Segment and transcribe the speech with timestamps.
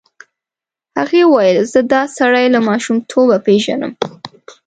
[0.99, 3.93] هغې وویل زه دا سړی له ماشومتوبه پېژنم.